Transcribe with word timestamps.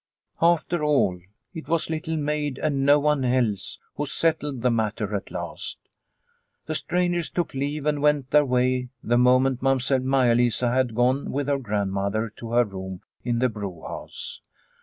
After 0.41 0.83
all, 0.83 1.19
it 1.53 1.67
was 1.67 1.91
Little 1.91 2.17
Maid 2.17 2.57
and 2.57 2.83
no 2.83 2.97
one 2.97 3.23
else 3.23 3.77
who 3.97 4.07
settled 4.07 4.63
the 4.63 4.71
matter 4.71 5.15
at 5.15 5.29
last. 5.29 5.77
The 6.65 6.73
strangers 6.73 7.29
took 7.29 7.53
leave 7.53 7.85
and 7.85 8.01
went 8.01 8.31
their 8.31 8.43
way 8.43 8.89
the 9.03 9.19
moment 9.19 9.61
Mamsell 9.61 9.99
Maia 9.99 10.33
Lisa 10.33 10.71
had 10.71 10.95
gone 10.95 11.31
with 11.31 11.47
her 11.47 11.59
grand 11.59 11.91
mother 11.91 12.33
to 12.37 12.53
her 12.53 12.63
room 12.65 13.03
in 13.23 13.37
the 13.37 13.47
brewhouse. 13.47 14.41